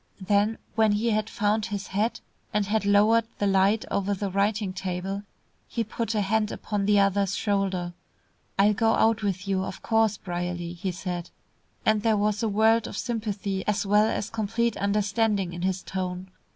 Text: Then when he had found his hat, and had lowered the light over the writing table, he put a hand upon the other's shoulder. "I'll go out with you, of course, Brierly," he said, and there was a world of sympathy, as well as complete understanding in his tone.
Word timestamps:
Then 0.19 0.57
when 0.73 0.93
he 0.93 1.11
had 1.11 1.29
found 1.29 1.67
his 1.67 1.85
hat, 1.85 2.21
and 2.51 2.65
had 2.65 2.85
lowered 2.87 3.25
the 3.37 3.45
light 3.45 3.85
over 3.91 4.15
the 4.15 4.31
writing 4.31 4.73
table, 4.73 5.21
he 5.67 5.83
put 5.83 6.15
a 6.15 6.21
hand 6.21 6.51
upon 6.51 6.87
the 6.87 6.99
other's 6.99 7.35
shoulder. 7.35 7.93
"I'll 8.57 8.73
go 8.73 8.95
out 8.95 9.21
with 9.21 9.47
you, 9.47 9.63
of 9.63 9.83
course, 9.83 10.17
Brierly," 10.17 10.73
he 10.73 10.91
said, 10.91 11.29
and 11.85 12.01
there 12.01 12.17
was 12.17 12.41
a 12.41 12.49
world 12.49 12.87
of 12.87 12.97
sympathy, 12.97 13.63
as 13.67 13.85
well 13.85 14.07
as 14.09 14.31
complete 14.31 14.75
understanding 14.75 15.53
in 15.53 15.61
his 15.61 15.83
tone. 15.83 16.31